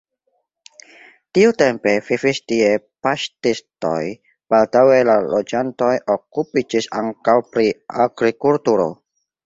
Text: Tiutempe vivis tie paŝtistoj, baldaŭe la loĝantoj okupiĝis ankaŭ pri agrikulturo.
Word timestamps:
Tiutempe 1.37 1.93
vivis 2.07 2.39
tie 2.53 2.71
paŝtistoj, 3.07 4.01
baldaŭe 4.55 4.99
la 5.13 5.21
loĝantoj 5.37 5.95
okupiĝis 6.19 6.93
ankaŭ 7.05 7.41
pri 7.55 7.73
agrikulturo. 8.09 8.95